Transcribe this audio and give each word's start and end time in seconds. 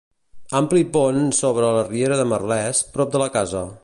Ampli 0.59 0.85
pont 0.95 1.27
sobre 1.41 1.69
la 1.75 1.85
Riera 1.91 2.19
de 2.23 2.27
Merlès, 2.33 2.81
prop 2.97 3.13
de 3.17 3.23
la 3.25 3.29
casa. 3.37 3.63